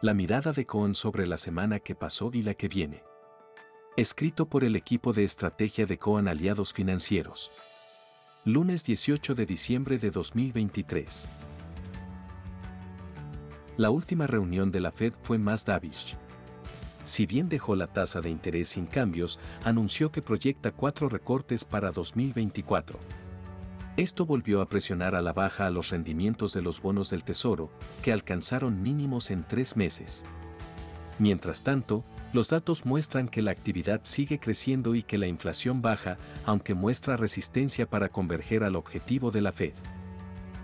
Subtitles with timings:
[0.00, 3.02] La mirada de Cohen sobre la semana que pasó y la que viene.
[3.96, 7.50] Escrito por el equipo de estrategia de Cohen Aliados Financieros.
[8.44, 11.28] Lunes 18 de diciembre de 2023.
[13.76, 16.16] La última reunión de la Fed fue más davish.
[17.02, 21.90] Si bien dejó la tasa de interés sin cambios, anunció que proyecta cuatro recortes para
[21.90, 23.00] 2024.
[23.98, 27.68] Esto volvió a presionar a la baja a los rendimientos de los bonos del Tesoro,
[28.00, 30.24] que alcanzaron mínimos en tres meses.
[31.18, 36.16] Mientras tanto, los datos muestran que la actividad sigue creciendo y que la inflación baja,
[36.46, 39.72] aunque muestra resistencia para converger al objetivo de la Fed.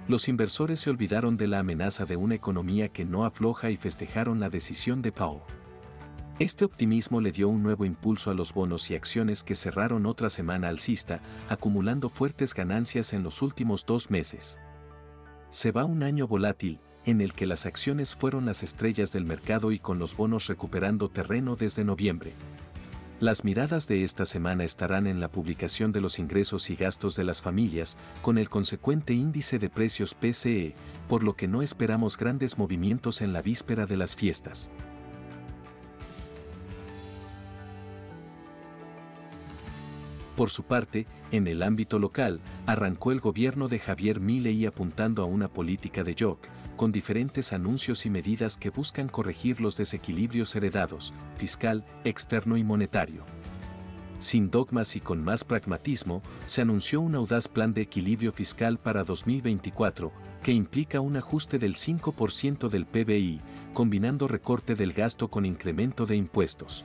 [0.06, 4.38] Los inversores se olvidaron de la amenaza de una economía que no afloja y festejaron
[4.38, 5.42] la decisión de Powell.
[6.40, 10.28] Este optimismo le dio un nuevo impulso a los bonos y acciones que cerraron otra
[10.28, 14.58] semana alcista, acumulando fuertes ganancias en los últimos dos meses.
[15.48, 19.70] Se va un año volátil, en el que las acciones fueron las estrellas del mercado
[19.70, 22.32] y con los bonos recuperando terreno desde noviembre.
[23.20, 27.22] Las miradas de esta semana estarán en la publicación de los ingresos y gastos de
[27.22, 30.74] las familias, con el consecuente índice de precios PCE,
[31.08, 34.72] por lo que no esperamos grandes movimientos en la víspera de las fiestas.
[40.36, 45.26] Por su parte, en el ámbito local, arrancó el gobierno de Javier Milei apuntando a
[45.26, 46.38] una política de shock,
[46.76, 53.24] con diferentes anuncios y medidas que buscan corregir los desequilibrios heredados, fiscal, externo y monetario.
[54.18, 59.04] Sin dogmas y con más pragmatismo, se anunció un audaz plan de equilibrio fiscal para
[59.04, 63.40] 2024, que implica un ajuste del 5% del PBI,
[63.72, 66.84] combinando recorte del gasto con incremento de impuestos.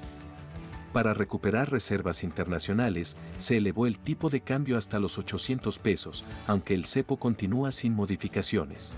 [0.93, 6.73] Para recuperar reservas internacionales, se elevó el tipo de cambio hasta los 800 pesos, aunque
[6.73, 8.97] el cepo continúa sin modificaciones.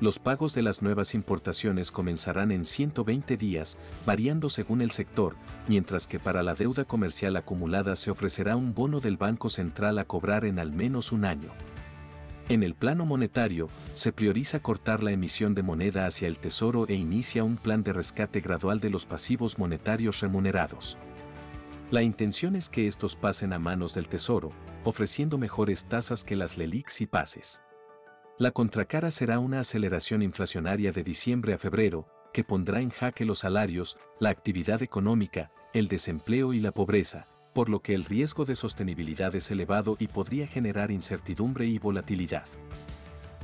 [0.00, 5.36] Los pagos de las nuevas importaciones comenzarán en 120 días, variando según el sector,
[5.68, 10.04] mientras que para la deuda comercial acumulada se ofrecerá un bono del Banco Central a
[10.04, 11.50] cobrar en al menos un año.
[12.50, 16.94] En el plano monetario, se prioriza cortar la emisión de moneda hacia el Tesoro e
[16.94, 20.98] inicia un plan de rescate gradual de los pasivos monetarios remunerados.
[21.92, 24.50] La intención es que estos pasen a manos del Tesoro,
[24.82, 27.62] ofreciendo mejores tasas que las LELIX y PASES.
[28.36, 33.38] La contracara será una aceleración inflacionaria de diciembre a febrero, que pondrá en jaque los
[33.38, 37.28] salarios, la actividad económica, el desempleo y la pobreza,
[37.60, 42.46] por lo que el riesgo de sostenibilidad es elevado y podría generar incertidumbre y volatilidad.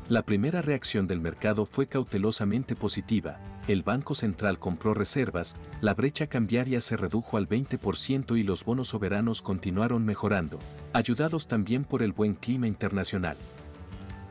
[0.09, 3.39] La primera reacción del mercado fue cautelosamente positiva,
[3.69, 8.89] el Banco Central compró reservas, la brecha cambiaria se redujo al 20% y los bonos
[8.89, 10.61] soberanos continuaron mejorando,
[10.95, 13.37] ayudados también por el buen clima internacional.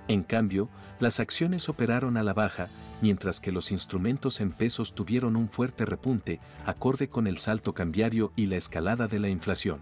[0.07, 2.69] En cambio, las acciones operaron a la baja,
[3.01, 8.31] mientras que los instrumentos en pesos tuvieron un fuerte repunte, acorde con el salto cambiario
[8.35, 9.79] y la escalada de la inflación.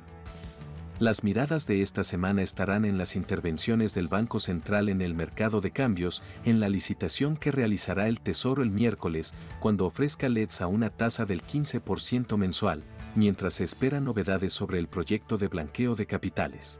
[1.00, 5.60] Las miradas de esta semana estarán en las intervenciones del Banco Central en el mercado
[5.60, 10.68] de cambios, en la licitación que realizará el Tesoro el miércoles, cuando ofrezca LEDs a
[10.68, 12.84] una tasa del 15% mensual,
[13.16, 16.80] mientras se esperan novedades sobre el proyecto de blanqueo de capitales.